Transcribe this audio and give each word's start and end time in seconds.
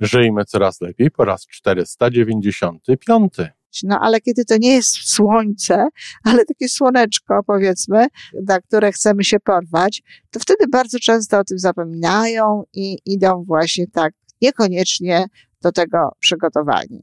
Żyjmy 0.00 0.44
coraz 0.44 0.80
lepiej 0.80 1.10
po 1.10 1.24
raz 1.24 1.46
495. 1.46 3.34
No 3.82 4.00
ale 4.00 4.20
kiedy 4.20 4.44
to 4.44 4.56
nie 4.56 4.74
jest 4.74 5.14
słońce, 5.14 5.88
ale 6.24 6.44
takie 6.44 6.68
słoneczko, 6.68 7.40
powiedzmy, 7.46 8.06
na 8.46 8.60
które 8.60 8.92
chcemy 8.92 9.24
się 9.24 9.40
porwać, 9.40 10.02
to 10.30 10.40
wtedy 10.40 10.66
bardzo 10.68 10.98
często 10.98 11.38
o 11.38 11.44
tym 11.44 11.58
zapominają 11.58 12.62
i 12.72 12.98
idą 13.06 13.44
właśnie 13.46 13.86
tak 13.86 14.14
niekoniecznie 14.42 15.26
do 15.62 15.72
tego 15.72 16.16
przygotowani. 16.20 17.02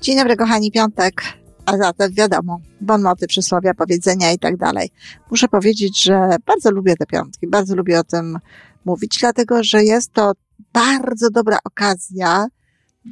Dzień 0.00 0.18
dobry, 0.18 0.36
kochani, 0.36 0.70
piątek. 0.70 1.22
A 1.66 1.76
zatem 1.76 2.12
wiadomo, 2.12 2.60
bonmoty, 2.80 3.26
przysłowia, 3.26 3.74
powiedzenia 3.74 4.32
i 4.32 4.38
tak 4.38 4.56
dalej. 4.56 4.90
Muszę 5.30 5.48
powiedzieć, 5.48 6.02
że 6.02 6.36
bardzo 6.46 6.70
lubię 6.70 6.96
te 6.96 7.06
piątki, 7.06 7.46
bardzo 7.46 7.74
lubię 7.74 8.00
o 8.00 8.04
tym 8.04 8.38
mówić, 8.84 9.16
dlatego 9.20 9.64
że 9.64 9.84
jest 9.84 10.12
to 10.12 10.32
bardzo 10.72 11.30
dobra 11.30 11.58
okazja 11.64 12.46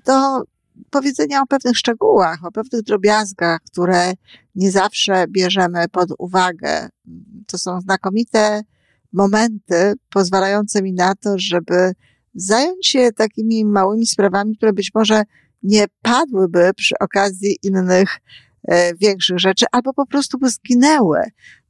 do 0.07 0.43
powiedzenia 0.91 1.43
o 1.43 1.47
pewnych 1.47 1.79
szczegółach, 1.79 2.45
o 2.45 2.53
pewnych 2.53 2.83
drobiazgach, 2.83 3.61
które 3.73 4.13
nie 4.55 4.71
zawsze 4.71 5.25
bierzemy 5.29 5.89
pod 5.89 6.09
uwagę. 6.19 6.89
To 7.47 7.59
są 7.59 7.81
znakomite 7.81 8.63
momenty 9.13 9.95
pozwalające 10.11 10.83
mi 10.83 10.93
na 10.93 11.15
to, 11.15 11.35
żeby 11.37 11.93
zająć 12.35 12.87
się 12.87 13.13
takimi 13.13 13.65
małymi 13.65 14.07
sprawami, 14.07 14.57
które 14.57 14.73
być 14.73 14.91
może 14.95 15.23
nie 15.63 15.85
padłyby 16.03 16.71
przy 16.77 16.95
okazji 17.01 17.57
innych 17.63 18.21
e, 18.69 18.95
większych 18.95 19.39
rzeczy, 19.39 19.67
albo 19.73 19.95
po 19.95 20.07
prostu 20.07 20.39
by 20.39 20.51
zginęły. 20.51 21.21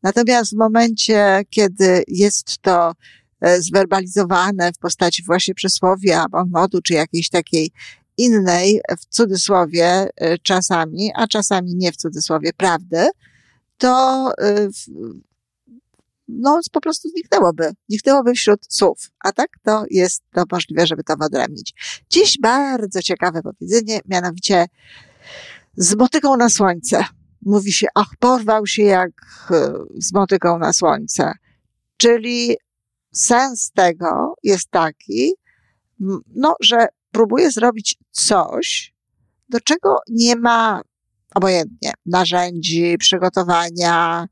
Natomiast 0.02 0.54
w 0.54 0.56
momencie, 0.56 1.42
kiedy 1.50 2.02
jest 2.08 2.58
to 2.58 2.92
e, 3.40 3.62
zwerbalizowane 3.62 4.72
w 4.72 4.78
postaci 4.78 5.22
właśnie 5.26 5.54
przysłowia, 5.54 6.26
modu, 6.50 6.82
czy 6.82 6.94
jakiejś 6.94 7.28
takiej 7.28 7.70
innej, 8.16 8.80
w 9.00 9.06
cudzysłowie 9.06 10.08
e, 10.16 10.38
czasami, 10.38 11.10
a 11.14 11.26
czasami 11.26 11.74
nie 11.74 11.92
w 11.92 11.96
cudzysłowie 11.96 12.52
prawdy, 12.52 13.08
to 13.78 14.32
no, 16.28 16.60
po 16.72 16.80
prostu 16.80 17.08
zniknęłoby. 17.08 17.72
Zniknęłoby 17.88 18.32
wśród 18.32 18.60
słów. 18.68 19.10
A 19.20 19.32
tak 19.32 19.48
to 19.62 19.84
jest 19.90 20.22
to 20.34 20.44
możliwe, 20.52 20.86
żeby 20.86 21.04
to 21.04 21.16
wyodrębnić. 21.16 21.74
Dziś 22.10 22.38
bardzo 22.42 23.02
ciekawe 23.02 23.42
powiedzenie, 23.42 24.00
mianowicie 24.08 24.66
z 25.76 25.94
motyką 25.94 26.36
na 26.36 26.48
słońce. 26.48 27.04
Mówi 27.42 27.72
się, 27.72 27.86
ach, 27.94 28.08
porwał 28.18 28.66
się 28.66 28.82
jak 28.82 29.10
e, 29.50 29.72
z 29.96 30.12
motyką 30.12 30.58
na 30.58 30.72
słońce. 30.72 31.32
Czyli 31.96 32.56
sens 33.12 33.70
tego 33.74 34.34
jest 34.42 34.70
taki, 34.70 35.34
no, 36.34 36.54
że 36.60 36.86
próbuje 37.10 37.50
zrobić 37.50 37.96
coś, 38.10 38.94
do 39.48 39.60
czego 39.60 39.96
nie 40.08 40.36
ma 40.36 40.82
obojętnie 41.34 41.92
narzędzi, 42.06 42.96
przygotowania, 42.98 44.26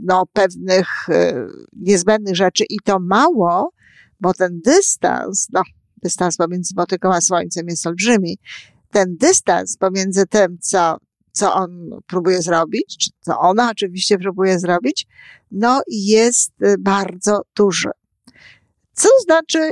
no, 0.00 0.26
pewnych 0.32 1.08
e, 1.08 1.46
niezbędnych 1.72 2.36
rzeczy 2.36 2.64
i 2.70 2.76
to 2.84 2.98
mało, 3.00 3.72
bo 4.20 4.34
ten 4.34 4.60
dystans, 4.60 5.48
no, 5.52 5.62
dystans 6.02 6.36
pomiędzy 6.36 6.74
motyką 6.76 7.12
a 7.14 7.20
słońcem 7.20 7.68
jest 7.68 7.86
olbrzymi. 7.86 8.38
Ten 8.90 9.16
dystans 9.16 9.76
pomiędzy 9.76 10.26
tym, 10.26 10.58
co, 10.60 10.96
co 11.32 11.54
on 11.54 11.90
próbuje 12.06 12.42
zrobić, 12.42 12.96
czy 12.98 13.10
co 13.20 13.38
ona 13.38 13.70
oczywiście 13.70 14.18
próbuje 14.18 14.58
zrobić, 14.58 15.06
no, 15.50 15.82
jest 15.88 16.52
bardzo 16.78 17.42
duży. 17.56 17.90
Co 19.02 19.08
znaczy, 19.24 19.70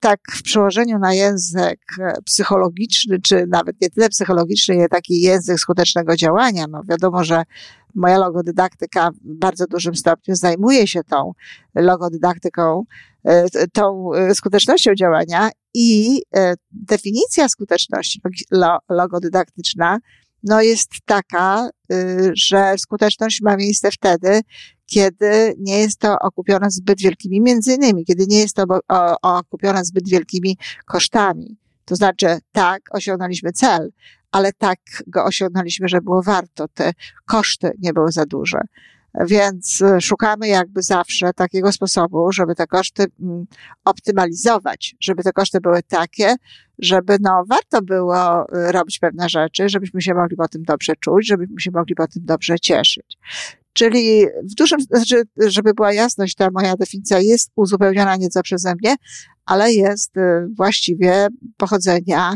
tak 0.00 0.20
w 0.32 0.42
przełożeniu 0.42 0.98
na 0.98 1.14
język 1.14 1.80
psychologiczny, 2.24 3.20
czy 3.20 3.46
nawet 3.48 3.80
nie 3.80 3.90
tyle 3.90 4.08
psychologiczny, 4.08 4.76
jak 4.76 4.90
taki 4.90 5.20
język 5.20 5.60
skutecznego 5.60 6.16
działania. 6.16 6.66
No 6.70 6.82
wiadomo, 6.88 7.24
że 7.24 7.42
moja 7.94 8.18
logodydaktyka 8.18 9.10
w 9.10 9.38
bardzo 9.38 9.66
dużym 9.66 9.94
stopniu 9.94 10.34
zajmuje 10.34 10.86
się 10.86 11.04
tą 11.04 11.32
logodydaktyką, 11.74 12.84
e, 13.24 13.68
tą 13.72 14.14
e, 14.14 14.34
skutecznością 14.34 14.94
działania 14.94 15.50
i 15.74 16.22
e, 16.36 16.54
definicja 16.70 17.48
skuteczności 17.48 18.20
logodydaktyczna 18.88 19.98
no 20.42 20.62
jest 20.62 20.90
taka, 21.04 21.70
że 22.34 22.74
skuteczność 22.78 23.40
ma 23.42 23.56
miejsce 23.56 23.90
wtedy, 23.90 24.40
kiedy 24.90 25.54
nie 25.58 25.78
jest 25.78 25.98
to 25.98 26.18
okupione 26.18 26.70
zbyt 26.70 27.00
wielkimi, 27.00 27.40
między 27.40 27.74
innymi, 27.74 28.04
kiedy 28.04 28.26
nie 28.26 28.38
jest 28.38 28.56
to 28.56 28.64
okupione 29.22 29.84
zbyt 29.84 30.08
wielkimi 30.08 30.56
kosztami. 30.86 31.56
To 31.84 31.96
znaczy, 31.96 32.38
tak, 32.52 32.82
osiągnęliśmy 32.90 33.52
cel, 33.52 33.92
ale 34.32 34.52
tak 34.52 34.78
go 35.06 35.24
osiągnęliśmy, 35.24 35.88
że 35.88 36.00
było 36.00 36.22
warto. 36.22 36.68
Te 36.68 36.92
koszty 37.26 37.72
nie 37.78 37.92
były 37.92 38.12
za 38.12 38.26
duże. 38.26 38.60
Więc 39.26 39.82
e, 39.82 40.00
szukamy 40.00 40.48
jakby 40.48 40.82
zawsze 40.82 41.32
takiego 41.32 41.72
sposobu, 41.72 42.32
żeby 42.32 42.54
te 42.54 42.66
koszty 42.66 43.06
mm, 43.20 43.46
optymalizować, 43.84 44.96
żeby 45.00 45.22
te 45.22 45.32
koszty 45.32 45.60
były 45.60 45.82
takie, 45.82 46.34
żeby 46.78 47.16
no, 47.20 47.44
warto 47.48 47.82
było 47.82 48.48
e, 48.52 48.72
robić 48.72 48.98
pewne 48.98 49.28
rzeczy, 49.28 49.68
żebyśmy 49.68 50.02
się 50.02 50.14
mogli 50.14 50.36
po 50.36 50.48
tym 50.48 50.62
dobrze 50.62 50.92
czuć, 51.00 51.26
żebyśmy 51.26 51.60
się 51.60 51.70
mogli 51.70 51.94
po 51.94 52.06
tym 52.06 52.24
dobrze 52.24 52.58
cieszyć. 52.58 53.18
Czyli 53.72 54.26
w 54.52 54.54
dużym, 54.54 54.80
znaczy, 54.80 55.22
żeby 55.46 55.74
była 55.74 55.92
jasność, 55.92 56.34
ta 56.34 56.48
moja 56.50 56.76
definicja 56.76 57.18
jest 57.18 57.50
uzupełniona 57.56 58.16
nieco 58.16 58.42
przeze 58.42 58.74
mnie, 58.74 58.96
ale 59.46 59.72
jest 59.72 60.16
e, 60.16 60.46
właściwie 60.56 61.26
pochodzenia 61.56 62.34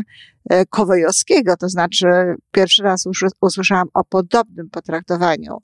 kowejowskiego, 0.69 1.57
to 1.57 1.69
znaczy 1.69 2.07
pierwszy 2.51 2.83
raz 2.83 3.03
usłyszałam 3.41 3.87
o 3.93 4.03
podobnym 4.03 4.69
potraktowaniu 4.69 5.57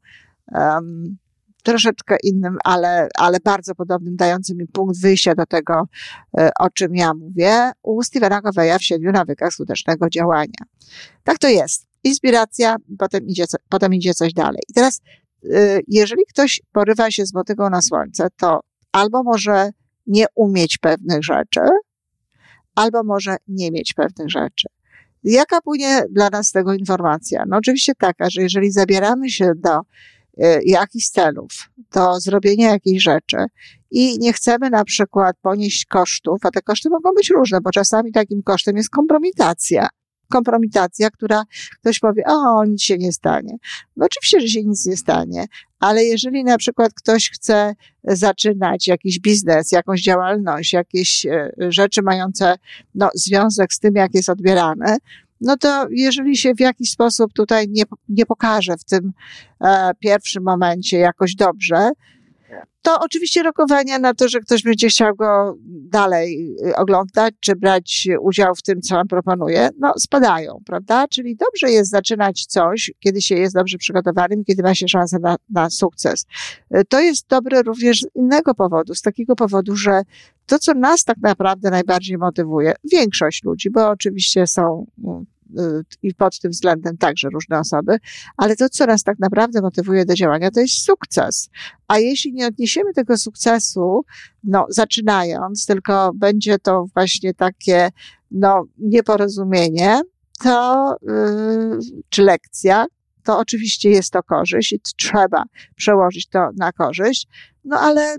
um, 0.51 1.17
troszeczkę 1.63 2.17
innym, 2.23 2.57
ale, 2.63 3.07
ale 3.17 3.37
bardzo 3.43 3.75
podobnym, 3.75 4.15
dającym 4.15 4.57
mi 4.57 4.67
punkt 4.67 5.01
wyjścia 5.01 5.35
do 5.35 5.45
tego, 5.45 5.83
e, 6.37 6.49
o 6.59 6.69
czym 6.69 6.95
ja 6.95 7.13
mówię, 7.13 7.71
u 7.83 8.03
Stevena 8.03 8.41
Coveya 8.41 8.79
w 8.79 8.83
siedmiu 8.83 9.11
nawykach 9.11 9.53
skutecznego 9.53 10.09
działania. 10.09 10.65
Tak 11.23 11.37
to 11.37 11.47
jest. 11.47 11.87
Inspiracja, 12.03 12.75
potem 12.99 13.27
idzie, 13.27 13.45
potem 13.69 13.93
idzie 13.93 14.13
coś 14.13 14.33
dalej. 14.33 14.61
I 14.69 14.73
teraz, 14.73 15.01
jeżeli 15.87 16.23
ktoś 16.29 16.61
porywa 16.71 17.11
się 17.11 17.25
z 17.25 17.33
motyką 17.33 17.69
na 17.69 17.81
słońce, 17.81 18.27
to 18.37 18.59
albo 18.91 19.23
może 19.23 19.69
nie 20.07 20.25
umieć 20.35 20.77
pewnych 20.77 21.23
rzeczy, 21.23 21.61
albo 22.75 23.03
może 23.03 23.35
nie 23.47 23.71
mieć 23.71 23.93
pewnych 23.93 24.29
rzeczy. 24.29 24.67
Jaka 25.23 25.61
płynie 25.61 26.03
dla 26.11 26.29
nas 26.29 26.47
z 26.47 26.51
tego 26.51 26.73
informacja? 26.73 27.43
No 27.47 27.57
oczywiście 27.57 27.93
taka, 27.95 28.29
że 28.29 28.41
jeżeli 28.41 28.71
zabieramy 28.71 29.29
się 29.29 29.51
do 29.55 29.81
E, 30.37 30.59
jakichś 30.65 31.07
celów, 31.07 31.51
do 31.93 32.19
zrobienia 32.19 32.71
jakiejś 32.71 33.03
rzeczy 33.03 33.37
i 33.91 34.19
nie 34.19 34.33
chcemy 34.33 34.69
na 34.69 34.83
przykład 34.83 35.35
ponieść 35.41 35.85
kosztów, 35.85 36.39
a 36.43 36.51
te 36.51 36.61
koszty 36.61 36.89
mogą 36.89 37.13
być 37.13 37.29
różne, 37.29 37.61
bo 37.61 37.71
czasami 37.71 38.11
takim 38.11 38.43
kosztem 38.43 38.77
jest 38.77 38.89
kompromitacja. 38.89 39.87
Kompromitacja, 40.31 41.09
która 41.09 41.43
ktoś 41.81 41.99
powie, 41.99 42.23
o, 42.25 42.65
nic 42.65 42.81
się 42.81 42.97
nie 42.97 43.11
stanie. 43.11 43.57
No 43.97 44.05
oczywiście, 44.05 44.41
że 44.41 44.47
się 44.47 44.63
nic 44.63 44.85
nie 44.85 44.97
stanie, 44.97 45.45
ale 45.79 46.03
jeżeli 46.03 46.43
na 46.43 46.57
przykład 46.57 46.93
ktoś 46.93 47.31
chce 47.31 47.75
zaczynać 48.03 48.87
jakiś 48.87 49.19
biznes, 49.19 49.71
jakąś 49.71 50.01
działalność, 50.01 50.73
jakieś 50.73 51.25
e, 51.25 51.51
rzeczy 51.59 52.01
mające 52.01 52.55
no, 52.95 53.09
związek 53.15 53.73
z 53.73 53.79
tym, 53.79 53.95
jak 53.95 54.13
jest 54.13 54.29
odbierane, 54.29 54.97
no 55.41 55.57
to 55.57 55.87
jeżeli 55.89 56.37
się 56.37 56.55
w 56.55 56.59
jakiś 56.59 56.91
sposób 56.91 57.33
tutaj 57.33 57.67
nie, 57.69 57.83
nie 58.09 58.25
pokaże 58.25 58.77
w 58.77 58.83
tym 58.83 59.11
e, 59.61 59.91
pierwszym 59.99 60.43
momencie 60.43 60.97
jakoś 60.97 61.35
dobrze, 61.35 61.91
to 62.81 62.99
oczywiście 62.99 63.43
rokowania 63.43 63.99
na 63.99 64.13
to, 64.13 64.29
że 64.29 64.39
ktoś 64.39 64.63
będzie 64.63 64.87
chciał 64.87 65.15
go 65.15 65.57
dalej 65.67 66.55
y, 66.67 66.75
oglądać, 66.75 67.33
czy 67.39 67.55
brać 67.55 68.07
udział 68.21 68.55
w 68.55 68.61
tym, 68.61 68.81
co 68.81 68.99
on 68.99 69.07
proponuje, 69.07 69.69
no 69.79 69.93
spadają, 69.99 70.59
prawda? 70.65 71.07
Czyli 71.07 71.35
dobrze 71.35 71.71
jest 71.71 71.91
zaczynać 71.91 72.45
coś, 72.45 72.91
kiedy 72.99 73.21
się 73.21 73.35
jest 73.35 73.55
dobrze 73.55 73.77
przygotowanym, 73.77 74.43
kiedy 74.43 74.63
ma 74.63 74.75
się 74.75 74.87
szansę 74.87 75.19
na, 75.19 75.35
na 75.49 75.69
sukces. 75.69 76.25
Y, 76.75 76.85
to 76.89 76.99
jest 76.99 77.27
dobre 77.27 77.61
również 77.61 78.01
z 78.01 78.15
innego 78.15 78.55
powodu, 78.55 78.95
z 78.95 79.01
takiego 79.01 79.35
powodu, 79.35 79.75
że 79.75 80.01
to, 80.45 80.59
co 80.59 80.73
nas 80.73 81.03
tak 81.03 81.17
naprawdę 81.21 81.69
najbardziej 81.69 82.17
motywuje, 82.17 82.73
większość 82.91 83.43
ludzi, 83.43 83.69
bo 83.69 83.89
oczywiście 83.89 84.47
są 84.47 84.85
mm, 85.03 85.25
i 86.03 86.13
pod 86.13 86.39
tym 86.39 86.51
względem 86.51 86.97
także 86.97 87.29
różne 87.29 87.59
osoby, 87.59 87.97
ale 88.37 88.55
to, 88.55 88.69
co 88.69 88.85
nas 88.85 89.03
tak 89.03 89.19
naprawdę 89.19 89.61
motywuje 89.61 90.05
do 90.05 90.13
działania, 90.13 90.51
to 90.51 90.59
jest 90.59 90.85
sukces. 90.85 91.49
A 91.87 91.99
jeśli 91.99 92.33
nie 92.33 92.47
odniesiemy 92.47 92.93
tego 92.93 93.17
sukcesu, 93.17 94.05
no, 94.43 94.65
zaczynając, 94.69 95.65
tylko 95.65 96.11
będzie 96.15 96.59
to 96.59 96.85
właśnie 96.93 97.33
takie, 97.33 97.89
no, 98.31 98.63
nieporozumienie, 98.77 100.01
to, 100.43 100.95
yy, 101.01 101.79
czy 102.09 102.23
lekcja, 102.23 102.85
to 103.23 103.37
oczywiście 103.39 103.89
jest 103.89 104.13
to 104.13 104.23
korzyść 104.23 104.73
i 104.73 104.79
trzeba 104.97 105.43
przełożyć 105.75 106.27
to 106.27 106.49
na 106.57 106.71
korzyść, 106.71 107.27
no 107.65 107.79
ale 107.79 108.15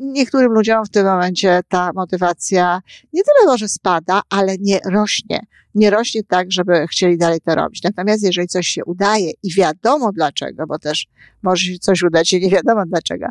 niektórym 0.00 0.52
ludziom 0.52 0.84
w 0.84 0.90
tym 0.90 1.06
momencie 1.06 1.60
ta 1.68 1.90
motywacja 1.94 2.80
nie 3.12 3.22
tyle 3.22 3.46
może 3.46 3.68
spada, 3.68 4.22
ale 4.30 4.56
nie 4.60 4.80
rośnie. 4.90 5.46
Nie 5.74 5.90
rośnie 5.90 6.22
tak, 6.24 6.52
żeby 6.52 6.86
chcieli 6.86 7.18
dalej 7.18 7.40
to 7.40 7.54
robić. 7.54 7.82
Natomiast 7.82 8.22
jeżeli 8.22 8.48
coś 8.48 8.66
się 8.66 8.84
udaje 8.84 9.30
i 9.42 9.54
wiadomo 9.54 10.12
dlaczego, 10.12 10.66
bo 10.66 10.78
też 10.78 11.06
może 11.42 11.64
się 11.64 11.78
coś 11.78 12.02
udać 12.02 12.32
i 12.32 12.40
nie 12.40 12.50
wiadomo 12.50 12.86
dlaczego, 12.86 13.26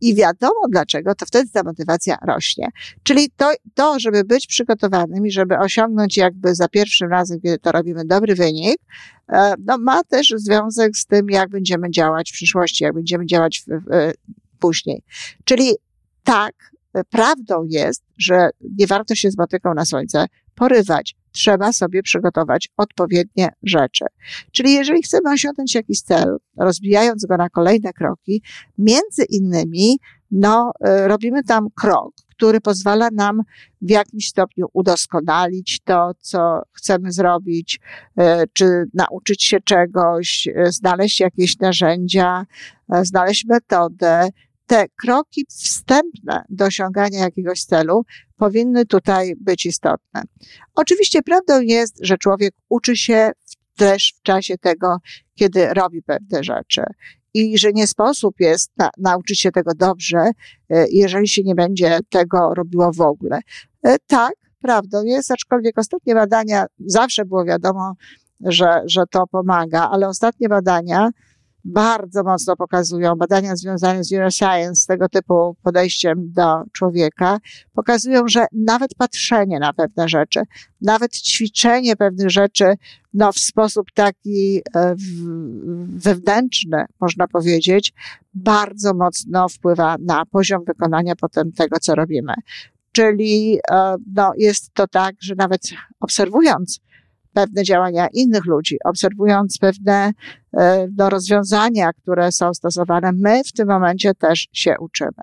i 0.00 0.14
wiadomo 0.14 0.60
dlaczego, 0.68 1.14
to 1.14 1.26
wtedy 1.26 1.50
ta 1.50 1.62
motywacja 1.62 2.18
rośnie. 2.26 2.68
Czyli 3.02 3.30
to, 3.36 3.52
to 3.74 4.00
żeby 4.00 4.24
być 4.24 4.46
przygotowanym 4.46 5.26
i 5.26 5.30
żeby 5.30 5.58
osiągnąć 5.58 6.16
jakby 6.16 6.54
za 6.54 6.68
pierwszym 6.68 7.10
razem, 7.10 7.40
kiedy 7.40 7.58
to 7.58 7.72
robimy 7.72 8.04
dobry 8.04 8.34
wynik, 8.34 8.76
e, 9.28 9.54
no, 9.64 9.78
ma 9.78 10.04
też 10.04 10.34
związek 10.36 10.96
z 10.96 11.06
tym, 11.06 11.30
jak 11.30 11.50
będziemy 11.50 11.90
działać 11.90 12.30
w 12.30 12.34
przyszłości, 12.34 12.84
jak 12.84 12.94
będziemy 12.94 13.26
działać 13.26 13.64
w, 13.66 13.70
w, 13.70 14.12
później. 14.58 15.02
Czyli 15.44 15.74
tak, 16.26 16.54
e, 16.94 17.04
prawdą 17.04 17.64
jest, 17.68 18.02
że 18.18 18.50
nie 18.78 18.86
warto 18.86 19.14
się 19.14 19.30
z 19.30 19.38
motyką 19.38 19.74
na 19.74 19.84
słońce 19.84 20.26
porywać. 20.54 21.16
Trzeba 21.32 21.72
sobie 21.72 22.02
przygotować 22.02 22.68
odpowiednie 22.76 23.48
rzeczy. 23.62 24.04
Czyli 24.52 24.72
jeżeli 24.72 25.02
chcemy 25.02 25.30
osiągnąć 25.32 25.74
jakiś 25.74 26.00
cel, 26.00 26.36
rozbijając 26.58 27.26
go 27.26 27.36
na 27.36 27.48
kolejne 27.48 27.92
kroki, 27.92 28.42
między 28.78 29.24
innymi, 29.30 29.98
no, 30.30 30.72
e, 30.80 31.08
robimy 31.08 31.44
tam 31.44 31.66
krok, 31.74 32.14
który 32.30 32.60
pozwala 32.60 33.08
nam 33.12 33.42
w 33.82 33.90
jakimś 33.90 34.28
stopniu 34.28 34.66
udoskonalić 34.72 35.80
to, 35.84 36.12
co 36.20 36.62
chcemy 36.72 37.12
zrobić, 37.12 37.80
e, 38.18 38.44
czy 38.52 38.84
nauczyć 38.94 39.44
się 39.44 39.60
czegoś, 39.60 40.48
znaleźć 40.64 41.20
jakieś 41.20 41.58
narzędzia, 41.58 42.46
znaleźć 43.02 43.44
metodę, 43.44 44.28
te 44.66 44.86
kroki 45.00 45.46
wstępne 45.48 46.44
do 46.48 46.64
osiągania 46.64 47.20
jakiegoś 47.20 47.64
celu 47.64 48.04
powinny 48.36 48.86
tutaj 48.86 49.34
być 49.40 49.66
istotne. 49.66 50.22
Oczywiście 50.74 51.22
prawdą 51.22 51.60
jest, 51.60 51.98
że 52.00 52.18
człowiek 52.18 52.54
uczy 52.68 52.96
się 52.96 53.30
też 53.76 54.14
w 54.18 54.22
czasie 54.22 54.58
tego, 54.58 54.96
kiedy 55.34 55.74
robi 55.74 56.02
pewne 56.02 56.44
rzeczy. 56.44 56.82
I 57.34 57.58
że 57.58 57.72
nie 57.72 57.86
sposób 57.86 58.34
jest 58.40 58.70
na, 58.76 58.90
nauczyć 58.98 59.40
się 59.40 59.52
tego 59.52 59.74
dobrze, 59.74 60.30
e, 60.70 60.86
jeżeli 60.90 61.28
się 61.28 61.42
nie 61.42 61.54
będzie 61.54 61.98
tego 62.08 62.54
robiło 62.54 62.92
w 62.92 63.00
ogóle. 63.00 63.40
E, 63.82 63.96
tak, 64.06 64.32
prawdą 64.62 65.04
jest, 65.04 65.30
aczkolwiek 65.30 65.78
ostatnie 65.78 66.14
badania, 66.14 66.66
zawsze 66.78 67.24
było 67.24 67.44
wiadomo, 67.44 67.92
że, 68.40 68.82
że 68.86 69.02
to 69.10 69.26
pomaga, 69.26 69.88
ale 69.92 70.08
ostatnie 70.08 70.48
badania 70.48 71.10
bardzo 71.66 72.22
mocno 72.22 72.56
pokazują, 72.56 73.16
badania 73.16 73.56
związane 73.56 74.04
z 74.04 74.10
neuroscience, 74.10 74.86
tego 74.86 75.08
typu 75.08 75.56
podejściem 75.62 76.32
do 76.32 76.62
człowieka, 76.72 77.38
pokazują, 77.74 78.28
że 78.28 78.46
nawet 78.52 78.94
patrzenie 78.94 79.58
na 79.58 79.72
pewne 79.72 80.08
rzeczy, 80.08 80.40
nawet 80.80 81.16
ćwiczenie 81.16 81.96
pewnych 81.96 82.30
rzeczy, 82.30 82.74
no 83.14 83.32
w 83.32 83.38
sposób 83.38 83.86
taki 83.94 84.62
e, 84.76 84.94
wewnętrzny, 85.88 86.84
można 87.00 87.28
powiedzieć, 87.28 87.92
bardzo 88.34 88.94
mocno 88.94 89.48
wpływa 89.48 89.96
na 90.00 90.26
poziom 90.26 90.64
wykonania 90.64 91.16
potem 91.16 91.52
tego, 91.52 91.78
co 91.80 91.94
robimy. 91.94 92.34
Czyli 92.92 93.58
e, 93.70 93.96
no, 94.14 94.32
jest 94.36 94.74
to 94.74 94.86
tak, 94.88 95.14
że 95.20 95.34
nawet 95.34 95.62
obserwując 96.00 96.80
pewne 97.36 97.62
działania 97.62 98.08
innych 98.12 98.44
ludzi, 98.46 98.76
obserwując 98.84 99.58
pewne 99.58 100.12
e, 100.56 100.88
no, 100.96 101.10
rozwiązania, 101.10 101.92
które 101.92 102.32
są 102.32 102.54
stosowane, 102.54 103.12
my 103.12 103.44
w 103.44 103.52
tym 103.52 103.68
momencie 103.68 104.14
też 104.14 104.48
się 104.52 104.74
uczymy. 104.80 105.22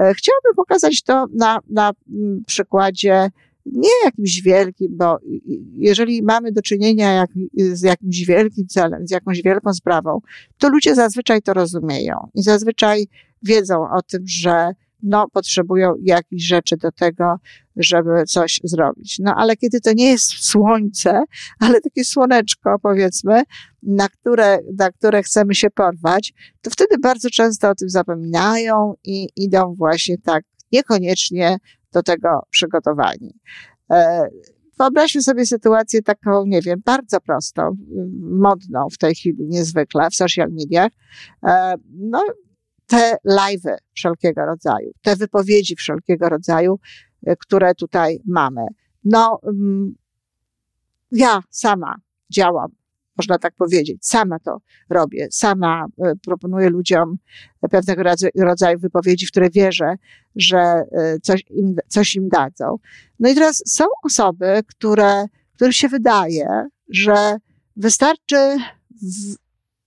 E, 0.00 0.14
chciałabym 0.14 0.54
pokazać 0.56 1.02
to 1.02 1.26
na, 1.34 1.58
na 1.70 1.92
mm, 2.10 2.44
przykładzie 2.46 3.30
nie 3.66 3.90
jakimś 4.04 4.42
wielkim, 4.42 4.88
bo 4.90 5.18
jeżeli 5.76 6.22
mamy 6.22 6.52
do 6.52 6.62
czynienia 6.62 7.12
jak, 7.12 7.30
z 7.72 7.82
jakimś 7.82 8.24
wielkim 8.24 8.66
celem, 8.66 9.06
z 9.06 9.10
jakąś 9.10 9.42
wielką 9.42 9.74
sprawą, 9.74 10.20
to 10.58 10.68
ludzie 10.68 10.94
zazwyczaj 10.94 11.42
to 11.42 11.54
rozumieją 11.54 12.28
i 12.34 12.42
zazwyczaj 12.42 13.06
wiedzą 13.42 13.90
o 13.90 14.02
tym, 14.02 14.22
że 14.26 14.70
no, 15.06 15.26
potrzebują 15.32 15.94
jakichś 16.02 16.44
rzeczy 16.44 16.76
do 16.76 16.92
tego, 16.92 17.36
żeby 17.76 18.24
coś 18.28 18.60
zrobić. 18.64 19.18
No 19.18 19.34
ale 19.36 19.56
kiedy 19.56 19.80
to 19.80 19.92
nie 19.92 20.10
jest 20.10 20.30
słońce, 20.44 21.22
ale 21.60 21.80
takie 21.80 22.04
słoneczko, 22.04 22.76
powiedzmy, 22.82 23.42
na 23.82 24.08
które, 24.08 24.58
na 24.78 24.90
które 24.90 25.22
chcemy 25.22 25.54
się 25.54 25.70
porwać, 25.70 26.32
to 26.62 26.70
wtedy 26.70 26.98
bardzo 26.98 27.30
często 27.30 27.70
o 27.70 27.74
tym 27.74 27.88
zapominają 27.88 28.94
i 29.04 29.28
idą 29.36 29.74
właśnie 29.78 30.18
tak 30.18 30.44
niekoniecznie 30.72 31.56
do 31.92 32.02
tego 32.02 32.28
przygotowani. 32.50 33.34
E, 33.90 34.28
wyobraźmy 34.78 35.22
sobie 35.22 35.46
sytuację 35.46 36.02
taką, 36.02 36.46
nie 36.46 36.62
wiem, 36.62 36.82
bardzo 36.84 37.20
prostą, 37.20 37.76
modną 38.20 38.86
w 38.92 38.98
tej 38.98 39.14
chwili 39.14 39.46
niezwykle 39.48 40.10
w 40.10 40.14
social 40.14 40.48
mediach. 40.52 40.92
E, 41.46 41.74
no, 41.98 42.22
te 42.86 43.16
live'y 43.24 43.76
wszelkiego 43.94 44.46
rodzaju, 44.46 44.92
te 45.02 45.16
wypowiedzi 45.16 45.76
wszelkiego 45.76 46.28
rodzaju, 46.28 46.78
e, 47.26 47.36
które 47.36 47.74
tutaj 47.74 48.20
mamy. 48.26 48.66
No, 49.04 49.40
mm, 49.46 49.94
ja 51.12 51.40
sama 51.50 51.94
działam, 52.32 52.68
można 53.16 53.38
tak 53.38 53.54
powiedzieć, 53.54 54.06
sama 54.06 54.38
to 54.38 54.60
robię, 54.90 55.28
sama 55.30 55.86
e, 56.04 56.12
proponuję 56.24 56.70
ludziom 56.70 57.16
pewnego 57.70 58.02
rodzaju 58.36 58.78
wypowiedzi, 58.78 59.26
w 59.26 59.30
które 59.30 59.50
wierzę, 59.50 59.94
że 60.36 60.58
e, 60.58 61.18
coś 61.22 61.44
im, 61.50 61.76
coś 61.88 62.14
im 62.14 62.28
dadzą. 62.28 62.76
No 63.20 63.28
i 63.28 63.34
teraz 63.34 63.62
są 63.66 63.84
osoby, 64.02 64.60
które, 64.66 65.24
którym 65.54 65.72
się 65.72 65.88
wydaje, 65.88 66.66
że 66.88 67.36
wystarczy 67.76 68.36
w, 69.02 69.36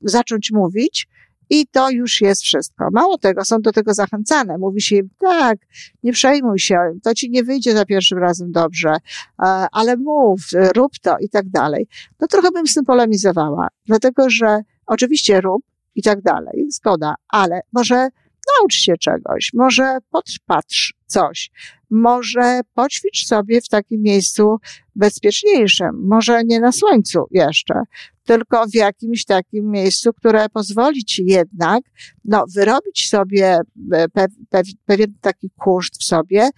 zacząć 0.02 0.52
mówić, 0.52 1.08
i 1.50 1.68
to 1.68 1.90
już 1.90 2.22
jest 2.22 2.42
wszystko. 2.42 2.88
Mało 2.92 3.18
tego, 3.18 3.46
są 3.46 3.62
do 3.62 3.72
tego 3.72 3.94
zachęcane. 3.94 4.58
Mówi 4.58 4.82
się 4.82 4.96
im, 4.96 5.10
tak, 5.20 5.58
nie 6.04 6.14
przejmuj 6.14 6.60
się, 6.60 6.78
to 7.04 7.14
ci 7.14 7.30
nie 7.30 7.44
wyjdzie 7.44 7.74
za 7.74 7.86
pierwszym 7.86 8.18
razem 8.18 8.52
dobrze, 8.52 8.90
e, 8.90 8.98
ale 9.72 9.98
mów, 9.98 10.42
rób 10.76 10.92
to 11.02 11.18
i 11.18 11.30
tak 11.30 11.50
dalej. 11.50 11.88
No 12.20 12.28
trochę 12.28 12.52
bym 12.52 12.68
z 12.68 12.74
tym 12.74 12.86
polemizowała, 12.86 13.68
dlatego 13.86 14.30
że 14.30 14.62
oczywiście 14.86 15.42
rób 15.42 15.64
i 15.96 16.04
tak 16.04 16.22
dalej, 16.22 16.68
zgoda, 16.72 17.16
ale 17.30 17.62
może 17.74 18.10
naucz 18.60 18.74
się 18.74 18.94
czegoś, 18.98 19.52
może 19.54 19.98
podpatrz 20.12 20.94
coś, 21.06 21.52
może 21.90 22.62
poćwicz 22.74 23.26
sobie 23.26 23.62
w 23.62 23.68
takim 23.68 24.02
miejscu 24.02 24.58
bezpieczniejszym, 24.96 25.90
może 26.08 26.44
nie 26.44 26.60
na 26.60 26.72
słońcu 26.72 27.20
jeszcze, 27.32 27.74
tylko 28.24 28.68
w 28.68 28.76
jakimś 28.76 29.26
takim 29.26 29.72
miejscu, 29.72 30.14
które 30.14 30.50
pozwoli 30.50 31.04
ci 31.06 31.26
jednak, 31.26 31.84
no, 32.26 32.46
wyrobić 32.56 33.10
sobie 33.10 33.60
pe, 34.14 34.28
pe, 34.50 34.62
pewien 34.86 35.14
taki 35.22 35.50
koszt 35.58 36.02
w 36.02 36.04
sobie, 36.04 36.50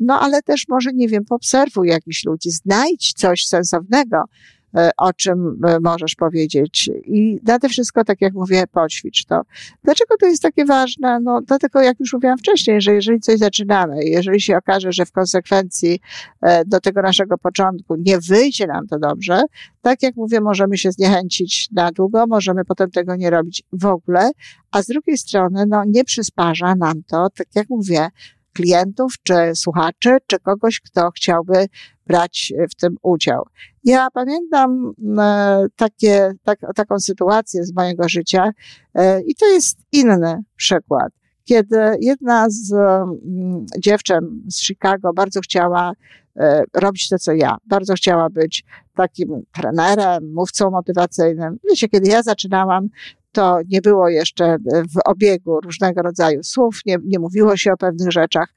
no, 0.00 0.20
ale 0.20 0.42
też 0.42 0.64
może, 0.68 0.90
nie 0.94 1.08
wiem, 1.08 1.24
poobserwuj 1.24 1.88
jakichś 1.88 2.24
ludzi, 2.24 2.50
znajdź 2.50 3.12
coś 3.12 3.46
sensownego. 3.46 4.16
e, 4.18 4.59
o 4.96 5.12
czym 5.12 5.60
e, 5.66 5.80
możesz 5.80 6.14
powiedzieć. 6.14 6.90
I 7.04 7.40
nade 7.46 7.68
wszystko, 7.68 8.04
tak 8.04 8.20
jak 8.20 8.34
mówię, 8.34 8.64
poćwicz 8.72 9.24
to. 9.24 9.42
Dlaczego 9.84 10.14
to 10.20 10.26
jest 10.26 10.42
takie 10.42 10.64
ważne? 10.64 11.20
No, 11.20 11.40
dlatego, 11.40 11.80
jak 11.80 12.00
już 12.00 12.12
mówiłam 12.12 12.38
wcześniej, 12.38 12.80
że 12.80 12.94
jeżeli 12.94 13.20
coś 13.20 13.38
zaczynamy, 13.38 14.04
jeżeli 14.04 14.40
się 14.40 14.56
okaże, 14.56 14.92
że 14.92 15.06
w 15.06 15.12
konsekwencji 15.12 16.00
e, 16.40 16.64
do 16.64 16.80
tego 16.80 17.02
naszego 17.02 17.38
początku 17.38 17.96
nie 17.96 18.18
wyjdzie 18.18 18.66
nam 18.66 18.86
to 18.86 18.98
dobrze, 18.98 19.42
tak 19.82 20.02
jak 20.02 20.16
mówię, 20.16 20.40
możemy 20.40 20.78
się 20.78 20.92
zniechęcić 20.92 21.68
na 21.72 21.92
długo, 21.92 22.26
możemy 22.26 22.64
potem 22.64 22.90
tego 22.90 23.16
nie 23.16 23.30
robić 23.30 23.62
w 23.72 23.86
ogóle, 23.86 24.30
a 24.70 24.82
z 24.82 24.86
drugiej 24.86 25.18
strony, 25.18 25.64
no, 25.68 25.82
nie 25.86 26.04
przysparza 26.04 26.74
nam 26.74 27.02
to, 27.06 27.28
tak 27.36 27.46
jak 27.54 27.68
mówię, 27.70 28.08
klientów, 28.52 29.14
czy 29.22 29.34
słuchaczy, 29.54 30.16
czy 30.26 30.38
kogoś, 30.38 30.80
kto 30.80 31.10
chciałby 31.10 31.66
brać 32.06 32.52
w 32.70 32.74
tym 32.74 32.96
udział. 33.02 33.46
Ja 33.84 34.08
pamiętam 34.10 34.92
e, 35.18 35.66
takie, 35.76 36.32
tak, 36.44 36.58
taką 36.74 37.00
sytuację 37.00 37.64
z 37.64 37.74
mojego 37.74 38.08
życia 38.08 38.50
e, 38.94 39.20
i 39.22 39.34
to 39.34 39.46
jest 39.46 39.78
inny 39.92 40.42
przykład. 40.56 41.12
Kiedy 41.44 41.76
jedna 42.00 42.46
z 42.50 42.72
mm, 42.72 43.66
dziewczyn 43.78 44.42
z 44.48 44.62
Chicago 44.62 45.12
bardzo 45.12 45.40
chciała 45.40 45.92
e, 46.36 46.62
robić 46.74 47.08
to, 47.08 47.18
co 47.18 47.32
ja. 47.32 47.56
Bardzo 47.66 47.94
chciała 47.94 48.30
być 48.30 48.64
takim 48.94 49.42
trenerem, 49.52 50.32
mówcą 50.32 50.70
motywacyjnym. 50.70 51.58
Wiecie, 51.70 51.88
kiedy 51.88 52.08
ja 52.08 52.22
zaczynałam, 52.22 52.88
to 53.32 53.58
nie 53.68 53.82
było 53.82 54.08
jeszcze 54.08 54.56
w 54.64 55.00
obiegu 55.04 55.60
różnego 55.60 56.02
rodzaju 56.02 56.42
słów, 56.42 56.80
nie, 56.86 56.96
nie 57.04 57.18
mówiło 57.18 57.56
się 57.56 57.72
o 57.72 57.76
pewnych 57.76 58.12
rzeczach. 58.12 58.54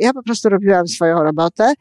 Ja 0.00 0.12
po 0.12 0.22
prostu 0.22 0.48
robiłam 0.48 0.88
swoją 0.88 1.22
robotę. 1.22 1.72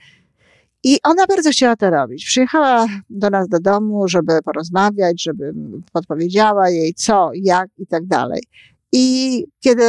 I 0.83 0.97
ona 1.03 1.25
bardzo 1.25 1.49
chciała 1.49 1.75
to 1.75 1.89
robić. 1.89 2.25
Przyjechała 2.25 2.87
do 3.09 3.29
nas 3.29 3.47
do 3.47 3.59
domu, 3.59 4.07
żeby 4.07 4.41
porozmawiać, 4.45 5.23
żeby 5.23 5.53
podpowiedziała 5.93 6.69
jej 6.69 6.93
co, 6.93 7.31
jak 7.33 7.69
i 7.77 7.87
tak 7.87 8.05
dalej. 8.05 8.43
I 8.91 9.45
kiedy 9.59 9.83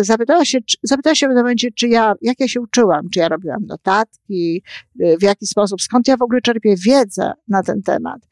zapytała 0.00 0.44
się, 0.44 0.58
zapytała 0.82 1.14
się 1.14 1.26
w 1.26 1.28
pewnym 1.28 1.44
momencie, 1.44 1.68
czy 1.76 1.88
ja, 1.88 2.14
jak 2.22 2.40
ja 2.40 2.48
się 2.48 2.60
uczyłam, 2.60 3.10
czy 3.10 3.18
ja 3.18 3.28
robiłam 3.28 3.66
notatki, 3.66 4.62
w 5.20 5.22
jaki 5.22 5.46
sposób, 5.46 5.82
skąd 5.82 6.08
ja 6.08 6.16
w 6.16 6.22
ogóle 6.22 6.40
czerpię 6.40 6.74
wiedzę 6.76 7.32
na 7.48 7.62
ten 7.62 7.82
temat. 7.82 8.28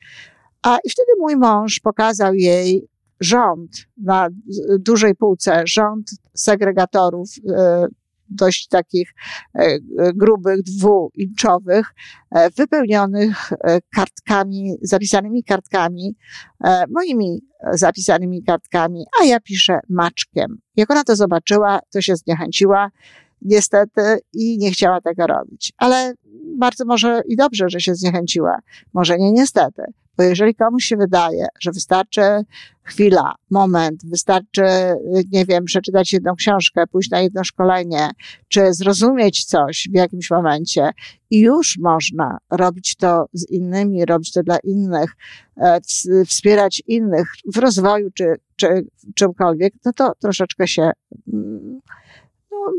A 0.63 0.79
i 0.85 0.91
wtedy 0.91 1.09
mój 1.21 1.37
mąż 1.37 1.81
pokazał 1.81 2.35
jej 2.35 2.89
rząd 3.21 3.71
na 3.97 4.29
dużej 4.79 5.15
półce, 5.15 5.63
rząd 5.67 6.11
segregatorów, 6.35 7.29
e, 7.49 7.87
dość 8.31 8.69
takich 8.69 9.15
e, 9.55 9.79
grubych, 10.15 10.63
dwuinczowych, 10.63 11.95
e, 12.31 12.51
wypełnionych 12.51 13.51
kartkami, 13.95 14.77
zapisanymi 14.83 15.45
kartkami, 15.45 16.17
moimi 16.89 17.41
zapisanymi 17.73 18.43
kartkami, 18.43 19.05
a 19.21 19.25
ja 19.25 19.41
piszę 19.41 19.81
maczkiem. 19.89 20.59
Jak 20.77 20.91
ona 20.91 21.05
to 21.05 21.17
zobaczyła, 21.17 21.81
to 21.93 22.01
się 22.01 22.17
zniechęciła, 22.17 22.91
niestety, 23.43 24.19
i 24.33 24.59
nie 24.59 24.71
chciała 24.71 25.01
tego 25.01 25.27
robić. 25.27 25.73
Ale 25.77 26.15
bardzo 26.59 26.85
może 26.85 27.23
i 27.29 27.37
dobrze, 27.37 27.69
że 27.69 27.81
się 27.81 27.95
zniechęciła. 27.95 28.59
Może 28.95 29.19
nie 29.19 29.33
niestety. 29.33 29.83
Bo 30.21 30.25
jeżeli 30.25 30.55
komuś 30.55 30.85
się 30.85 30.97
wydaje, 30.97 31.47
że 31.61 31.71
wystarczy 31.73 32.21
chwila, 32.83 33.35
moment, 33.51 34.01
wystarczy, 34.05 34.63
nie 35.33 35.45
wiem, 35.45 35.65
przeczytać 35.65 36.13
jedną 36.13 36.35
książkę, 36.35 36.85
pójść 36.87 37.11
na 37.11 37.21
jedno 37.21 37.45
szkolenie, 37.45 38.11
czy 38.49 38.75
zrozumieć 38.75 39.45
coś 39.45 39.89
w 39.93 39.97
jakimś 39.97 40.31
momencie 40.31 40.91
i 41.31 41.41
już 41.41 41.79
można 41.79 42.39
robić 42.51 42.97
to 42.97 43.27
z 43.33 43.51
innymi, 43.51 44.05
robić 44.05 44.33
to 44.33 44.43
dla 44.43 44.59
innych, 44.65 45.17
e, 45.57 45.81
wspierać 46.27 46.83
innych 46.87 47.33
w 47.55 47.59
rozwoju 47.59 48.11
czy, 48.15 48.37
czy 48.57 48.87
czymkolwiek, 49.15 49.75
no 49.85 49.93
to 49.93 50.13
troszeczkę 50.21 50.69
się 50.69 50.91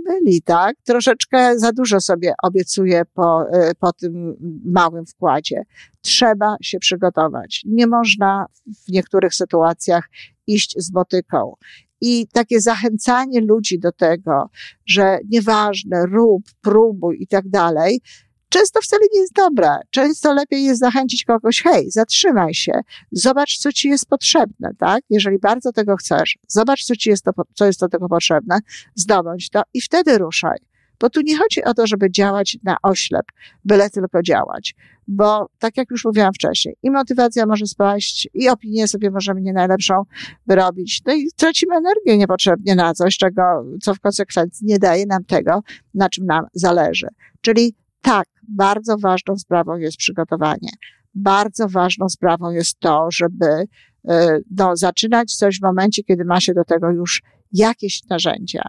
byli, 0.05 0.41
tak? 0.41 0.75
Troszeczkę 0.83 1.59
za 1.59 1.71
dużo 1.71 2.01
sobie 2.01 2.33
obiecuję 2.43 3.03
po, 3.13 3.43
y, 3.43 3.75
po 3.79 3.93
tym 3.93 4.35
małym 4.65 5.05
wkładzie. 5.05 5.63
Trzeba 6.01 6.55
się 6.61 6.79
przygotować. 6.79 7.61
Nie 7.65 7.87
można 7.87 8.45
w 8.87 8.91
niektórych 8.91 9.35
sytuacjach 9.35 10.09
iść 10.47 10.75
z 10.77 10.91
botyką. 10.91 11.53
I 12.01 12.27
takie 12.27 12.61
zachęcanie 12.61 13.41
ludzi 13.41 13.79
do 13.79 13.91
tego, 13.91 14.49
że 14.85 15.19
nieważne, 15.29 16.05
rób, 16.05 16.43
próbuj 16.61 17.17
i 17.19 17.27
tak 17.27 17.49
dalej, 17.49 18.01
często 18.51 18.81
wcale 18.81 19.01
nie 19.13 19.19
jest 19.19 19.33
dobre. 19.33 19.69
Często 19.89 20.33
lepiej 20.33 20.63
jest 20.63 20.79
zachęcić 20.79 21.25
kogoś, 21.25 21.61
hej, 21.61 21.91
zatrzymaj 21.91 22.53
się, 22.53 22.71
zobacz, 23.11 23.57
co 23.57 23.71
ci 23.71 23.89
jest 23.89 24.05
potrzebne, 24.05 24.69
tak? 24.77 25.03
Jeżeli 25.09 25.39
bardzo 25.39 25.71
tego 25.71 25.95
chcesz, 25.95 26.37
zobacz, 26.47 26.83
co 26.83 26.95
ci 26.95 27.09
jest, 27.09 27.23
to, 27.23 27.31
co 27.53 27.65
jest 27.65 27.79
do 27.79 27.89
tego 27.89 28.09
potrzebne, 28.09 28.59
zdobądź 28.95 29.49
to 29.49 29.61
i 29.73 29.81
wtedy 29.81 30.17
ruszaj. 30.17 30.57
Bo 30.99 31.09
tu 31.09 31.21
nie 31.21 31.37
chodzi 31.37 31.63
o 31.63 31.73
to, 31.73 31.87
żeby 31.87 32.11
działać 32.11 32.57
na 32.63 32.77
oślep, 32.83 33.25
byle 33.65 33.89
tylko 33.89 34.21
działać. 34.21 34.75
Bo 35.07 35.49
tak 35.59 35.77
jak 35.77 35.91
już 35.91 36.05
mówiłam 36.05 36.33
wcześniej, 36.33 36.75
i 36.83 36.91
motywacja 36.91 37.45
może 37.45 37.67
spaść, 37.67 38.29
i 38.33 38.49
opinię 38.49 38.87
sobie 38.87 39.11
możemy 39.11 39.41
nie 39.41 39.53
najlepszą 39.53 40.03
wyrobić. 40.47 41.01
No 41.05 41.13
i 41.13 41.29
tracimy 41.35 41.75
energię 41.75 42.17
niepotrzebnie 42.17 42.75
na 42.75 42.93
coś, 42.93 43.17
czego, 43.17 43.41
co 43.81 43.93
w 43.93 43.99
konsekwencji 43.99 44.67
nie 44.67 44.79
daje 44.79 45.05
nam 45.05 45.23
tego, 45.23 45.61
na 45.93 46.09
czym 46.09 46.25
nam 46.25 46.45
zależy. 46.53 47.07
Czyli 47.41 47.75
tak, 48.01 48.27
bardzo 48.47 48.97
ważną 48.97 49.37
sprawą 49.37 49.77
jest 49.77 49.97
przygotowanie. 49.97 50.69
Bardzo 51.15 51.69
ważną 51.69 52.09
sprawą 52.09 52.51
jest 52.51 52.79
to, 52.79 53.07
żeby 53.11 53.45
e, 54.07 54.39
no, 54.57 54.77
zaczynać 54.77 55.35
coś 55.35 55.59
w 55.59 55.63
momencie, 55.63 56.03
kiedy 56.03 56.25
ma 56.25 56.41
się 56.41 56.53
do 56.53 56.63
tego 56.63 56.91
już 56.91 57.21
jakieś 57.51 58.03
narzędzia. 58.09 58.63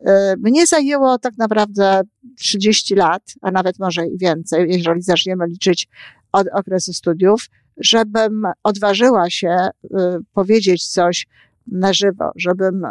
E, 0.00 0.34
mnie 0.36 0.66
zajęło 0.66 1.18
tak 1.18 1.38
naprawdę 1.38 2.00
30 2.38 2.94
lat, 2.94 3.22
a 3.42 3.50
nawet 3.50 3.78
może 3.78 4.06
i 4.06 4.18
więcej, 4.18 4.66
jeżeli 4.70 5.02
zaczniemy 5.02 5.46
liczyć 5.46 5.88
od 6.32 6.46
okresu 6.52 6.92
studiów, 6.92 7.46
żebym 7.76 8.42
odważyła 8.62 9.30
się 9.30 9.48
e, 9.48 9.70
powiedzieć 10.32 10.88
coś 10.88 11.26
na 11.66 11.92
żywo, 11.92 12.30
żebym 12.36 12.82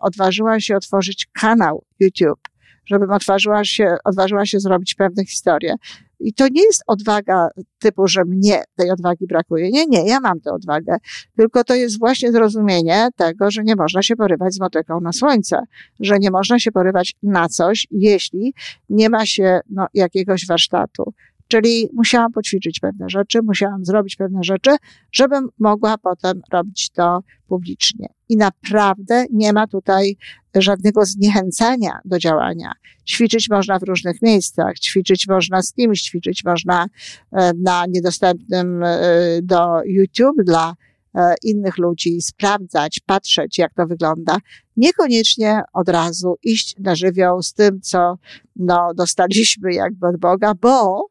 odważyła 0.00 0.60
się 0.60 0.76
otworzyć 0.76 1.26
kanał 1.32 1.84
YouTube, 2.00 2.40
żebym 2.86 3.10
odważyła 3.10 3.64
się, 3.64 3.96
odważyła 4.04 4.46
się 4.46 4.60
zrobić 4.60 4.94
pewne 4.94 5.24
historie. 5.24 5.74
I 6.20 6.34
to 6.34 6.48
nie 6.48 6.62
jest 6.62 6.82
odwaga 6.86 7.48
typu, 7.78 8.08
że 8.08 8.24
mnie 8.24 8.64
tej 8.76 8.90
odwagi 8.90 9.26
brakuje. 9.26 9.70
Nie, 9.70 9.86
nie, 9.86 10.06
ja 10.08 10.20
mam 10.20 10.40
tę 10.40 10.52
odwagę. 10.52 10.96
Tylko 11.36 11.64
to 11.64 11.74
jest 11.74 11.98
właśnie 11.98 12.32
zrozumienie 12.32 13.08
tego, 13.16 13.50
że 13.50 13.64
nie 13.64 13.76
można 13.76 14.02
się 14.02 14.16
porywać 14.16 14.54
z 14.54 14.60
motyką 14.60 15.00
na 15.00 15.12
słońce, 15.12 15.58
że 16.00 16.18
nie 16.18 16.30
można 16.30 16.58
się 16.58 16.72
porywać 16.72 17.14
na 17.22 17.48
coś, 17.48 17.86
jeśli 17.90 18.54
nie 18.88 19.10
ma 19.10 19.26
się 19.26 19.60
no, 19.70 19.86
jakiegoś 19.94 20.46
warsztatu. 20.46 21.12
Czyli 21.48 21.88
musiałam 21.92 22.32
poćwiczyć 22.32 22.80
pewne 22.80 23.08
rzeczy, 23.08 23.42
musiałam 23.42 23.84
zrobić 23.84 24.16
pewne 24.16 24.44
rzeczy, 24.44 24.70
żebym 25.12 25.48
mogła 25.58 25.98
potem 25.98 26.40
robić 26.52 26.90
to 26.90 27.20
publicznie. 27.48 28.08
I 28.28 28.36
naprawdę 28.36 29.24
nie 29.32 29.52
ma 29.52 29.66
tutaj 29.66 30.16
żadnego 30.54 31.04
zniechęcania 31.04 31.98
do 32.04 32.18
działania. 32.18 32.72
Ćwiczyć 33.08 33.48
można 33.50 33.78
w 33.78 33.82
różnych 33.82 34.22
miejscach, 34.22 34.78
ćwiczyć 34.78 35.28
można 35.28 35.62
z 35.62 35.72
kimś, 35.72 36.02
ćwiczyć 36.02 36.44
można 36.44 36.86
e, 37.32 37.52
na 37.62 37.84
niedostępnym 37.88 38.82
e, 38.82 38.98
do 39.42 39.82
YouTube 39.84 40.44
dla 40.44 40.74
e, 41.14 41.34
innych 41.42 41.78
ludzi, 41.78 42.22
sprawdzać, 42.22 43.00
patrzeć, 43.06 43.58
jak 43.58 43.74
to 43.74 43.86
wygląda. 43.86 44.36
Niekoniecznie 44.76 45.62
od 45.72 45.88
razu 45.88 46.36
iść 46.42 46.74
na 46.78 46.94
żywioł 46.94 47.42
z 47.42 47.52
tym, 47.52 47.80
co 47.80 48.18
no, 48.56 48.94
dostaliśmy 48.94 49.74
jakby 49.74 50.06
od 50.06 50.16
Boga, 50.16 50.54
bo 50.54 51.06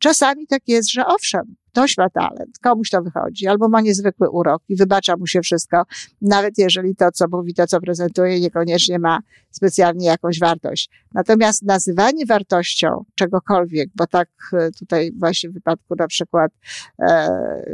czasami 0.00 0.46
tak 0.46 0.62
jest, 0.66 0.90
że 0.92 1.06
owszem, 1.06 1.56
Ktoś 1.72 1.98
ma 1.98 2.10
talent, 2.10 2.58
komuś 2.62 2.90
to 2.90 3.02
wychodzi, 3.02 3.46
albo 3.46 3.68
ma 3.68 3.80
niezwykły 3.80 4.30
urok 4.30 4.62
i 4.68 4.76
wybacza 4.76 5.16
mu 5.16 5.26
się 5.26 5.40
wszystko, 5.40 5.82
nawet 6.22 6.58
jeżeli 6.58 6.96
to, 6.96 7.12
co 7.12 7.24
mówi, 7.32 7.54
to, 7.54 7.66
co 7.66 7.80
prezentuje, 7.80 8.40
niekoniecznie 8.40 8.98
ma 8.98 9.18
specjalnie 9.50 10.06
jakąś 10.06 10.38
wartość. 10.38 10.90
Natomiast 11.14 11.62
nazywanie 11.62 12.26
wartością 12.26 13.04
czegokolwiek, 13.14 13.88
bo 13.94 14.06
tak 14.06 14.28
e, 14.52 14.70
tutaj 14.70 15.12
właśnie 15.18 15.50
w 15.50 15.52
wypadku 15.52 15.94
na 15.98 16.06
przykład 16.06 16.52
e, 16.98 17.28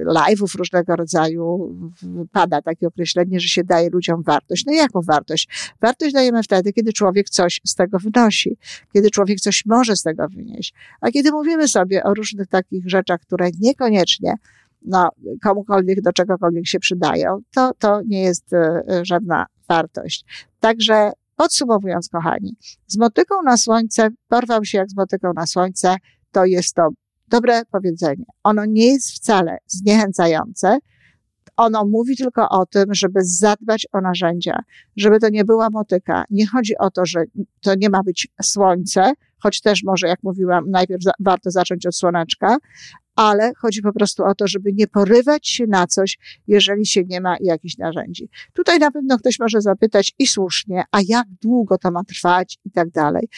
live'ów 0.06 0.54
różnego 0.54 0.96
rodzaju 0.96 1.74
pada 2.32 2.62
takie 2.62 2.86
określenie, 2.86 3.40
że 3.40 3.48
się 3.48 3.64
daje 3.64 3.90
ludziom 3.90 4.22
wartość. 4.22 4.64
No 4.66 4.72
jaką 4.72 5.00
wartość? 5.02 5.48
Wartość 5.80 6.14
dajemy 6.14 6.42
wtedy, 6.42 6.72
kiedy 6.72 6.92
człowiek 6.92 7.28
coś 7.30 7.60
z 7.64 7.74
tego 7.74 7.98
wynosi, 7.98 8.56
kiedy 8.92 9.10
człowiek 9.10 9.40
coś 9.40 9.66
może 9.66 9.96
z 9.96 10.02
tego 10.02 10.28
wynieść. 10.28 10.74
A 11.00 11.10
kiedy 11.10 11.32
mówimy 11.32 11.68
sobie 11.68 12.04
o 12.04 12.14
różnych 12.14 12.48
takich 12.48 12.90
rzeczach, 12.90 13.20
które 13.20 13.50
niekoniecznie 13.60 13.85
niekoniecznie 13.88 14.34
no, 14.82 15.08
komukolwiek 15.42 16.02
do 16.02 16.12
czegokolwiek 16.12 16.66
się 16.66 16.78
przydają, 16.78 17.38
to, 17.54 17.72
to 17.78 18.00
nie 18.06 18.22
jest 18.22 18.52
e, 18.52 18.82
żadna 19.02 19.46
wartość. 19.68 20.24
Także 20.60 21.12
podsumowując, 21.36 22.08
kochani, 22.08 22.56
z 22.86 22.96
motyką 22.96 23.42
na 23.42 23.56
słońce, 23.56 24.08
porwał 24.28 24.64
się 24.64 24.78
jak 24.78 24.90
z 24.90 24.96
motyką 24.96 25.32
na 25.36 25.46
słońce, 25.46 25.96
to 26.32 26.44
jest 26.44 26.74
to 26.74 26.88
dobre 27.28 27.62
powiedzenie. 27.70 28.24
Ono 28.42 28.64
nie 28.64 28.92
jest 28.92 29.10
wcale 29.10 29.58
zniechęcające. 29.66 30.78
Ono 31.56 31.84
mówi 31.84 32.16
tylko 32.16 32.48
o 32.48 32.66
tym, 32.66 32.94
żeby 32.94 33.20
zadbać 33.22 33.86
o 33.92 34.00
narzędzia, 34.00 34.62
żeby 34.96 35.20
to 35.20 35.28
nie 35.28 35.44
była 35.44 35.70
motyka. 35.70 36.24
Nie 36.30 36.46
chodzi 36.46 36.78
o 36.78 36.90
to, 36.90 37.06
że 37.06 37.24
to 37.60 37.74
nie 37.74 37.90
ma 37.90 38.02
być 38.02 38.28
słońce, 38.42 39.12
choć 39.38 39.60
też 39.60 39.82
może, 39.84 40.08
jak 40.08 40.22
mówiłam, 40.22 40.70
najpierw 40.70 41.02
za, 41.02 41.12
warto 41.20 41.50
zacząć 41.50 41.86
od 41.86 41.96
słoneczka, 41.96 42.56
ale 43.16 43.52
chodzi 43.58 43.82
po 43.82 43.92
prostu 43.92 44.24
o 44.24 44.34
to, 44.34 44.46
żeby 44.48 44.72
nie 44.72 44.86
porywać 44.86 45.48
się 45.48 45.66
na 45.66 45.86
coś, 45.86 46.18
jeżeli 46.46 46.86
się 46.86 47.04
nie 47.04 47.20
ma 47.20 47.36
jakichś 47.40 47.78
narzędzi. 47.78 48.28
Tutaj 48.52 48.78
na 48.78 48.90
pewno 48.90 49.18
ktoś 49.18 49.38
może 49.38 49.60
zapytać 49.60 50.14
i 50.18 50.26
słusznie, 50.26 50.84
a 50.92 50.98
jak 51.08 51.26
długo 51.42 51.78
to 51.78 51.90
ma 51.90 52.04
trwać 52.04 52.58
i 52.64 52.70
tak 52.70 52.90
dalej 52.90 53.28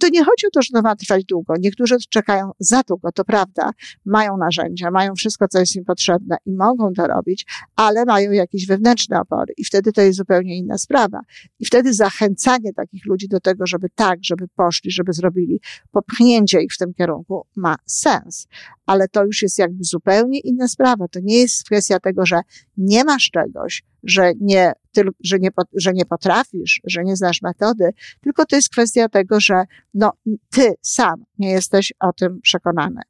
to 0.00 0.08
nie 0.08 0.24
chodzi 0.24 0.46
o 0.46 0.50
to, 0.50 0.62
że 0.62 0.68
to 0.72 0.82
ma 0.82 0.96
trwać 0.96 1.24
długo. 1.24 1.54
Niektórzy 1.60 1.96
czekają 2.10 2.50
za 2.58 2.82
długo, 2.88 3.12
to 3.12 3.24
prawda. 3.24 3.70
Mają 4.04 4.36
narzędzia, 4.36 4.90
mają 4.90 5.14
wszystko, 5.14 5.48
co 5.48 5.58
jest 5.58 5.76
im 5.76 5.84
potrzebne 5.84 6.36
i 6.46 6.52
mogą 6.52 6.92
to 6.92 7.06
robić, 7.06 7.46
ale 7.76 8.04
mają 8.04 8.30
jakieś 8.30 8.66
wewnętrzne 8.66 9.20
opory 9.20 9.54
i 9.56 9.64
wtedy 9.64 9.92
to 9.92 10.02
jest 10.02 10.18
zupełnie 10.18 10.56
inna 10.56 10.78
sprawa. 10.78 11.20
I 11.58 11.64
wtedy 11.64 11.94
zachęcanie 11.94 12.72
takich 12.72 13.06
ludzi 13.06 13.28
do 13.28 13.40
tego, 13.40 13.66
żeby 13.66 13.88
tak, 13.94 14.18
żeby 14.22 14.48
poszli, 14.56 14.90
żeby 14.90 15.12
zrobili, 15.12 15.60
popchnięcie 15.90 16.62
ich 16.62 16.72
w 16.72 16.78
tym 16.78 16.94
kierunku 16.94 17.46
ma 17.56 17.76
sens. 17.86 18.46
Ale 18.86 19.08
to 19.08 19.24
już 19.24 19.42
jest 19.42 19.58
jakby 19.58 19.84
zupełnie 19.84 20.40
inna 20.40 20.68
sprawa. 20.68 21.08
To 21.08 21.20
nie 21.22 21.38
jest 21.38 21.64
kwestia 21.64 22.00
tego, 22.00 22.26
że 22.26 22.40
nie 22.76 23.04
masz 23.04 23.30
czegoś, 23.30 23.82
że 24.02 24.32
nie, 24.40 24.72
ty, 24.92 25.02
że, 25.24 25.38
nie, 25.38 25.48
że 25.74 25.92
nie 25.92 26.04
potrafisz, 26.04 26.80
że 26.84 27.04
nie 27.04 27.16
znasz 27.16 27.42
metody, 27.42 27.90
tylko 28.20 28.46
to 28.46 28.56
jest 28.56 28.68
kwestia 28.68 29.08
tego, 29.08 29.40
że 29.40 29.64
no, 29.94 30.12
ty 30.50 30.74
sam 30.80 31.24
nie 31.38 31.50
jesteś 31.50 31.92
o 32.00 32.12
tym 32.12 32.40
przekonany. 32.40 33.00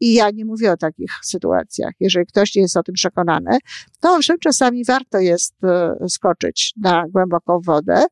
I 0.00 0.14
ja 0.14 0.30
nie 0.30 0.44
mówię 0.44 0.72
o 0.72 0.76
takich 0.76 1.10
sytuacjach. 1.22 1.92
Jeżeli 2.00 2.26
ktoś 2.26 2.54
nie 2.54 2.62
jest 2.62 2.76
o 2.76 2.82
tym 2.82 2.94
przekonany, 2.94 3.58
to 4.00 4.14
owszem, 4.14 4.38
czasami 4.38 4.84
warto 4.84 5.18
jest 5.18 5.64
e, 5.64 5.94
skoczyć 6.08 6.74
na 6.82 7.04
głęboką 7.08 7.60
wodę, 7.60 8.04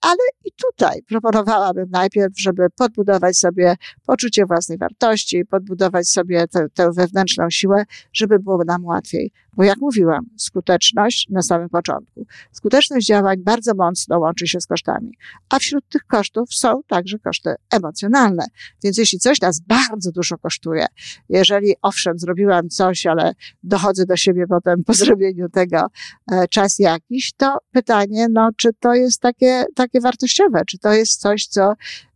ale 0.00 0.24
i 0.44 0.50
tutaj 0.52 1.02
proponowałabym 1.02 1.90
najpierw, 1.90 2.32
żeby 2.38 2.66
podbudować 2.76 3.38
sobie 3.38 3.76
poczucie 4.06 4.46
własnej 4.46 4.78
wartości, 4.78 5.44
podbudować 5.44 6.08
sobie 6.08 6.48
tę, 6.48 6.66
tę 6.74 6.92
wewnętrzną 6.92 7.50
siłę, 7.50 7.84
żeby 8.12 8.38
było 8.38 8.64
nam 8.64 8.84
łatwiej. 8.84 9.32
Bo 9.56 9.64
jak 9.64 9.78
mówiłam, 9.78 10.26
skuteczność 10.36 11.26
na 11.30 11.42
samym 11.42 11.68
początku. 11.68 12.26
Skuteczność 12.52 13.06
działań 13.06 13.36
bardzo 13.38 13.74
mocno 13.74 14.18
łączy 14.18 14.46
się 14.46 14.60
z 14.60 14.66
kosztami. 14.66 15.12
A 15.48 15.58
wśród 15.58 15.88
tych 15.88 16.04
kosztów 16.04 16.54
są 16.54 16.80
także 16.86 17.18
koszty 17.18 17.54
emocjonalne. 17.72 18.44
Więc 18.84 18.98
jeśli 18.98 19.18
coś 19.18 19.40
nas 19.40 19.60
bardzo 19.60 20.12
dużo 20.12 20.38
kosztuje, 20.38 20.86
jeżeli 21.28 21.74
owszem, 21.82 22.18
zrobiłam 22.18 22.68
coś, 22.68 23.06
ale 23.06 23.32
dochodzę 23.62 24.06
do 24.06 24.16
siebie 24.16 24.46
potem 24.48 24.84
po 24.84 24.94
zrobieniu 24.94 25.48
tego 25.48 25.86
e, 26.32 26.48
czas 26.48 26.78
jakiś, 26.78 27.32
to 27.36 27.58
pytanie, 27.72 28.26
no, 28.30 28.50
czy 28.56 28.68
to 28.80 28.94
jest 28.94 29.20
takie, 29.20 29.53
takie 29.74 30.00
wartościowe, 30.00 30.62
czy 30.66 30.78
to 30.78 30.92
jest 30.92 31.20
coś, 31.20 31.46
co, 31.46 31.72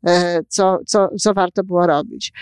e, 0.07 0.41
co, 0.49 0.79
co, 0.87 1.09
co 1.21 1.35
warto 1.35 1.65
było 1.65 1.87
robić? 1.87 2.33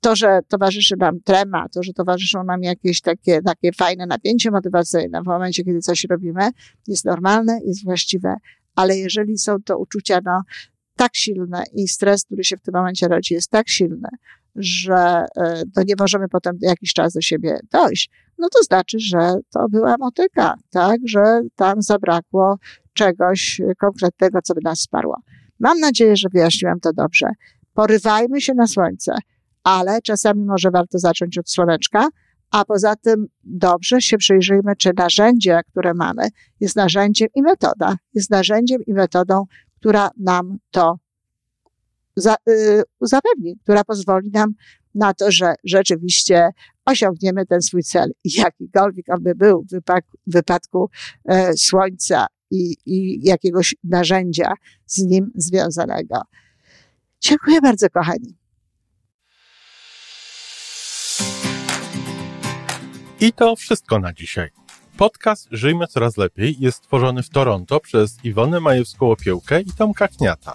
To, 0.00 0.16
że 0.16 0.40
towarzyszy 0.48 0.96
nam 0.96 1.20
trema, 1.20 1.68
to, 1.68 1.82
że 1.82 1.92
towarzyszą 1.92 2.44
nam 2.44 2.62
jakieś 2.62 3.00
takie, 3.00 3.42
takie 3.42 3.72
fajne 3.72 4.06
napięcie 4.06 4.50
motywacyjne 4.50 5.22
w 5.22 5.26
momencie, 5.26 5.64
kiedy 5.64 5.80
coś 5.80 6.04
robimy, 6.04 6.50
jest 6.86 7.04
normalne, 7.04 7.60
jest 7.64 7.84
właściwe, 7.84 8.36
ale 8.74 8.98
jeżeli 8.98 9.38
są 9.38 9.62
to 9.62 9.78
uczucia, 9.78 10.20
no, 10.24 10.42
tak 10.96 11.16
silne 11.16 11.64
i 11.72 11.88
stres, 11.88 12.24
który 12.24 12.44
się 12.44 12.56
w 12.56 12.60
tym 12.60 12.74
momencie 12.74 13.08
rodzi, 13.08 13.34
jest 13.34 13.50
tak 13.50 13.68
silny, 13.68 14.08
że 14.56 15.24
e, 15.36 15.62
to 15.74 15.82
nie 15.82 15.94
możemy 15.98 16.28
potem 16.28 16.58
jakiś 16.60 16.92
czas 16.92 17.12
do 17.12 17.20
siebie 17.20 17.58
dojść, 17.72 18.10
no 18.38 18.48
to 18.48 18.62
znaczy, 18.62 18.98
że 19.00 19.34
to 19.52 19.68
była 19.68 19.96
motyka, 19.98 20.54
tak, 20.70 20.96
że 21.04 21.40
tam 21.56 21.82
zabrakło 21.82 22.56
czegoś 22.92 23.60
konkretnego, 23.78 24.38
co 24.42 24.54
by 24.54 24.60
nas 24.64 24.80
sparło. 24.80 25.16
Mam 25.60 25.80
nadzieję, 25.80 26.16
że 26.16 26.28
wyjaśniłam 26.32 26.80
to 26.80 26.92
dobrze. 26.92 27.26
Porywajmy 27.74 28.40
się 28.40 28.54
na 28.54 28.66
słońce 28.66 29.18
ale 29.64 30.02
czasami 30.02 30.44
może 30.44 30.70
warto 30.70 30.98
zacząć 30.98 31.38
od 31.38 31.50
słoneczka, 31.50 32.08
a 32.50 32.64
poza 32.64 32.96
tym 32.96 33.26
dobrze 33.44 34.00
się 34.00 34.18
przyjrzyjmy, 34.18 34.76
czy 34.78 34.90
narzędzie, 34.96 35.60
które 35.70 35.94
mamy, 35.94 36.28
jest 36.60 36.76
narzędziem 36.76 37.28
i 37.34 37.42
metoda, 37.42 37.96
jest 38.14 38.30
narzędziem 38.30 38.80
i 38.86 38.92
metodą, 38.92 39.44
która 39.80 40.10
nam 40.18 40.58
to 40.70 40.98
za, 42.16 42.36
y, 42.48 42.82
zapewni, 43.00 43.56
która 43.62 43.84
pozwoli 43.84 44.30
nam 44.30 44.54
na 44.94 45.14
to, 45.14 45.30
że 45.30 45.54
rzeczywiście 45.64 46.50
osiągniemy 46.84 47.46
ten 47.46 47.62
swój 47.62 47.82
cel. 47.82 48.12
Jakikolwiek 48.24 49.06
on 49.08 49.22
by 49.22 49.34
był 49.34 49.66
w 49.72 50.32
wypadku, 50.32 50.90
e, 51.24 51.52
słońca 51.56 52.26
i, 52.50 52.76
i 52.86 53.20
jakiegoś 53.28 53.74
narzędzia 53.84 54.52
z 54.86 54.98
nim 54.98 55.30
związanego. 55.34 56.22
Dziękuję 57.20 57.60
bardzo, 57.60 57.90
kochani. 57.90 58.36
I 63.20 63.32
to 63.32 63.56
wszystko 63.56 63.98
na 63.98 64.12
dzisiaj. 64.12 64.50
Podcast 64.96 65.48
Żyjmy 65.50 65.86
Coraz 65.86 66.16
Lepiej 66.16 66.56
jest 66.58 66.78
stworzony 66.78 67.22
w 67.22 67.30
Toronto 67.30 67.80
przez 67.80 68.24
Iwonę 68.24 68.58
Majewską-Opiełkę 68.58 69.62
i 69.66 69.72
Tomka 69.72 70.08
Kniata. 70.08 70.54